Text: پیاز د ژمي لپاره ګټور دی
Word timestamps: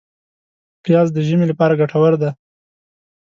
پیاز 0.83 1.07
د 1.13 1.17
ژمي 1.27 1.45
لپاره 1.51 1.77
ګټور 1.81 2.13
دی 2.21 2.31